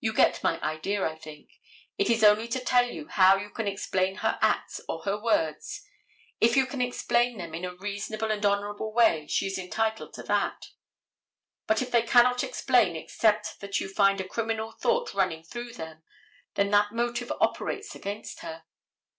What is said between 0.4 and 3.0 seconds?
my idea I think. It is only to tell